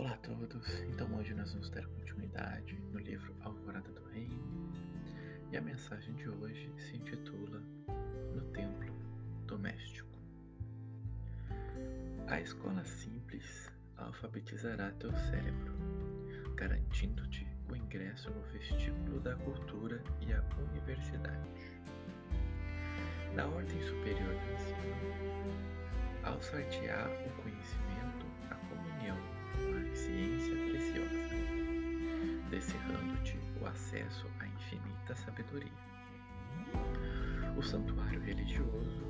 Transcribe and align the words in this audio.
Olá 0.00 0.12
a 0.12 0.16
todos, 0.16 0.66
então 0.88 1.14
hoje 1.14 1.34
nós 1.34 1.52
vamos 1.52 1.68
dar 1.68 1.86
continuidade 1.86 2.74
no 2.90 2.98
livro 2.98 3.36
Alvorada 3.42 3.90
do 3.90 4.02
Reino 4.08 4.72
e 5.52 5.58
a 5.58 5.60
mensagem 5.60 6.14
de 6.14 6.26
hoje 6.26 6.72
se 6.78 6.96
intitula 6.96 7.60
No 8.34 8.40
Templo 8.50 8.94
Doméstico. 9.46 10.08
A 12.28 12.40
escola 12.40 12.82
simples 12.82 13.70
alfabetizará 13.98 14.90
teu 14.92 15.12
cérebro, 15.12 15.74
garantindo-te 16.54 17.46
o 17.70 17.76
ingresso 17.76 18.30
no 18.30 18.40
vestíbulo 18.44 19.20
da 19.20 19.36
cultura 19.36 20.02
e 20.22 20.32
a 20.32 20.42
universidade. 20.72 21.60
Na 23.34 23.44
ordem 23.44 23.82
superior 23.82 24.34
do 24.34 24.52
ensino, 24.54 25.70
ao 26.24 26.40
sortear 26.40 27.06
o 27.26 27.42
conhecimento, 27.42 27.89
ciência 29.94 30.56
preciosa 30.68 31.30
descerrando-te 32.50 33.38
o 33.60 33.66
acesso 33.66 34.26
à 34.40 34.46
infinita 34.46 35.14
sabedoria. 35.14 35.70
O 37.56 37.62
santuário 37.62 38.20
religioso 38.20 39.04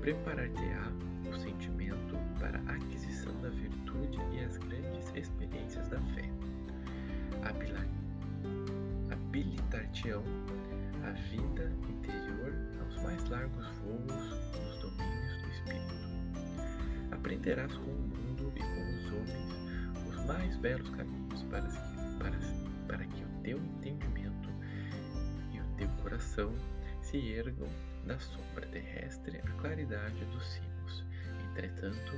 preparar-te-á 0.00 0.92
o 1.28 1.38
sentimento 1.38 2.16
para 2.38 2.58
a 2.66 2.74
aquisição 2.74 3.38
da 3.40 3.48
virtude 3.50 4.18
e 4.32 4.44
as 4.44 4.56
grandes 4.56 5.12
experiências 5.14 5.88
da 5.88 6.00
fé. 6.00 6.30
Habilitar-te-ão 9.10 10.22
a 11.04 11.10
vida 11.10 11.72
interior 11.88 12.54
aos 12.80 13.02
mais 13.02 13.28
largos 13.28 13.66
voos 13.78 14.06
nos 14.06 14.78
domínios 14.78 15.42
do 15.42 15.48
espírito. 15.50 15.94
Aprenderás 17.10 17.72
com 17.74 17.90
o 17.90 18.08
mundo 18.08 18.52
e 18.56 18.60
com 18.60 18.94
os 18.94 19.12
homens 19.12 19.59
mais 20.32 20.56
belos 20.58 20.88
caminhos 20.90 21.42
para, 21.44 21.68
para 22.20 22.38
para 22.86 23.04
que 23.04 23.24
o 23.24 23.42
teu 23.42 23.58
entendimento 23.58 24.48
e 25.52 25.60
o 25.60 25.76
teu 25.76 25.88
coração 26.02 26.54
se 27.02 27.16
ergam 27.32 27.68
da 28.06 28.16
sombra 28.18 28.64
terrestre 28.68 29.38
à 29.38 29.50
claridade 29.60 30.24
dos 30.26 30.44
cimos. 30.52 31.04
Entretanto, 31.50 32.12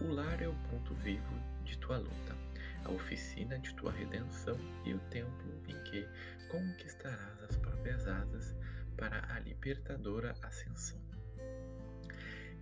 o 0.00 0.12
lar 0.12 0.42
é 0.42 0.48
o 0.48 0.54
ponto 0.68 0.94
vivo 0.94 1.34
de 1.64 1.78
tua 1.78 1.98
luta, 1.98 2.36
a 2.84 2.90
oficina 2.90 3.56
de 3.60 3.72
tua 3.74 3.92
redenção 3.92 4.58
e 4.84 4.92
o 4.92 4.98
templo 5.10 5.62
em 5.68 5.80
que 5.84 6.08
conquistarás 6.48 7.40
as 7.48 7.56
próprias 7.56 8.04
asas 8.08 8.52
para 8.96 9.32
a 9.32 9.38
libertadora 9.38 10.34
ascensão. 10.42 11.00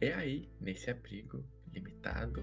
É 0.02 0.12
aí, 0.12 0.50
nesse 0.60 0.90
abrigo 0.90 1.42
limitado 1.72 2.42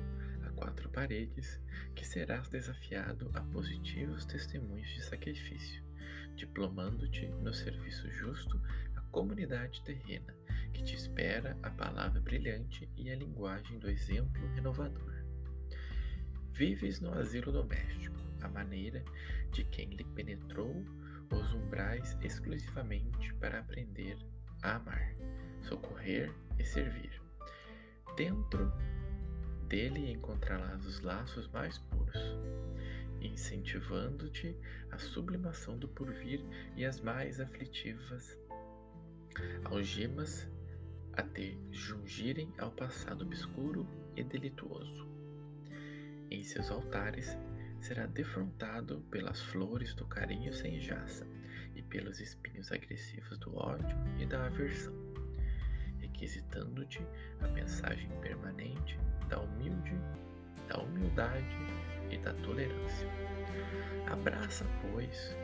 quatro 0.59 0.89
paredes, 0.89 1.57
que 1.95 2.05
serás 2.05 2.49
desafiado 2.49 3.31
a 3.33 3.41
positivos 3.41 4.25
testemunhos 4.25 4.89
de 4.89 5.05
sacrifício, 5.05 5.81
diplomando-te 6.35 7.27
no 7.27 7.53
serviço 7.53 8.11
justo 8.11 8.61
à 8.97 9.01
comunidade 9.03 9.81
terrena, 9.83 10.35
que 10.73 10.83
te 10.83 10.95
espera 10.95 11.57
a 11.63 11.69
palavra 11.69 12.19
brilhante 12.19 12.89
e 12.97 13.09
a 13.09 13.15
linguagem 13.15 13.79
do 13.79 13.89
exemplo 13.89 14.45
renovador. 14.53 15.13
Vives 16.51 16.99
no 16.99 17.13
asilo 17.17 17.53
doméstico, 17.53 18.19
à 18.41 18.49
maneira 18.49 19.03
de 19.53 19.63
quem 19.63 19.89
lhe 19.91 20.03
penetrou 20.03 20.83
os 21.31 21.53
umbrais 21.53 22.17
exclusivamente 22.21 23.33
para 23.35 23.59
aprender 23.59 24.17
a 24.61 24.75
amar, 24.75 25.15
socorrer 25.61 26.33
e 26.57 26.65
servir 26.65 27.29
Dentro 28.19 28.73
dele 29.69 30.11
encontrarás 30.11 30.83
os 30.83 30.99
laços 31.01 31.47
mais 31.49 31.77
puros, 31.77 32.17
incentivando-te 33.21 34.57
a 34.89 34.97
sublimação 34.97 35.77
do 35.77 35.87
porvir 35.87 36.43
e 36.75 36.83
as 36.83 36.99
mais 36.99 37.39
aflitivas 37.39 38.35
algemas 39.65 40.47
a 41.13 41.21
te 41.21 41.55
jungirem 41.71 42.51
ao 42.57 42.71
passado 42.71 43.23
obscuro 43.23 43.87
e 44.15 44.23
delituoso. 44.23 45.07
Em 46.31 46.43
seus 46.43 46.71
altares 46.71 47.37
será 47.79 48.07
defrontado 48.07 49.01
pelas 49.11 49.39
flores 49.39 49.93
do 49.93 50.05
carinho 50.05 50.51
sem 50.51 50.79
jaça 50.79 51.27
e 51.75 51.83
pelos 51.83 52.19
espinhos 52.19 52.71
agressivos 52.71 53.37
do 53.37 53.55
ódio 53.55 53.95
e 54.19 54.25
da 54.25 54.47
aversão 54.47 55.08
requisitando-te 56.19 57.01
a 57.41 57.47
mensagem 57.47 58.09
permanente 58.21 58.99
da 59.29 59.39
humilde, 59.39 59.97
da 60.67 60.77
humildade 60.77 61.57
e 62.11 62.17
da 62.17 62.33
tolerância. 62.33 63.07
Abraça, 64.11 64.65
pois, 64.81 65.35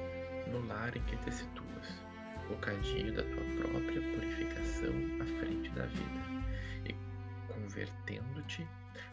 no 0.52 0.68
lar 0.68 0.96
em 0.96 1.02
que 1.04 1.16
te 1.18 1.32
situas, 1.34 2.04
o 2.50 2.58
cadinho 2.58 3.14
da 3.14 3.24
tua 3.24 3.64
própria 3.64 4.02
purificação 4.02 4.94
à 5.22 5.26
frente 5.40 5.70
da 5.72 5.86
vida 5.86 6.46
e 6.86 6.96
convertendo-te 7.54 8.68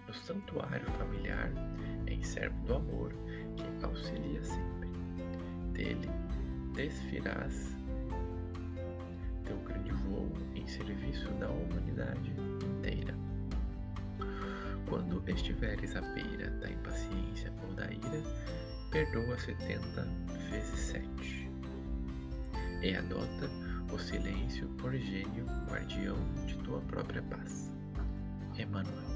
no 0.09 0.15
santuário 0.15 0.91
familiar 0.93 1.51
em 2.09 2.23
servo 2.23 2.59
do 2.67 2.75
amor 2.75 3.13
que 3.57 3.85
auxilia 3.85 4.43
sempre. 4.43 4.91
Dele 5.73 6.09
desfirás 6.75 7.82
serviço 10.73 11.29
da 11.33 11.49
humanidade 11.49 12.33
inteira. 12.79 13.15
Quando 14.89 15.23
estiveres 15.29 15.95
à 15.97 16.01
beira 16.01 16.51
da 16.51 16.71
impaciência 16.71 17.53
ou 17.63 17.75
da 17.75 17.87
ira, 17.91 18.23
perdoa 18.91 19.39
setenta 19.39 20.07
vezes 20.51 20.79
sete. 20.79 21.51
E 22.83 22.95
adota 22.95 23.49
o 23.93 23.99
silêncio 23.99 24.67
por 24.79 24.93
gênio 24.93 25.47
guardião 25.69 26.17
de 26.47 26.57
tua 26.59 26.81
própria 26.81 27.23
paz. 27.23 27.71
Emmanuel. 28.59 29.13